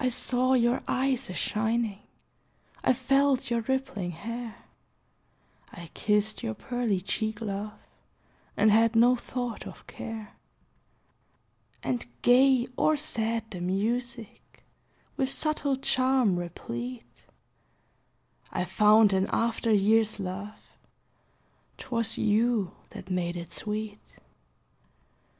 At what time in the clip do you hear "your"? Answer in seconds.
0.54-0.82, 3.48-3.60, 6.42-6.54